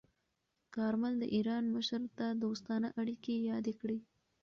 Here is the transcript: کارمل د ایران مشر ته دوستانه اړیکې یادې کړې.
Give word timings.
کارمل 0.75 1.13
د 1.19 1.23
ایران 1.35 1.63
مشر 1.75 2.01
ته 2.17 2.25
دوستانه 2.43 2.87
اړیکې 3.01 3.33
یادې 3.49 3.73
کړې. 3.81 3.99